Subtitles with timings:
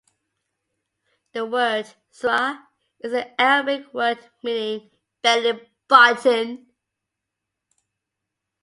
[1.33, 2.65] The word "Surra"
[3.01, 4.89] is an Arabic word meaning
[5.21, 6.65] belly button.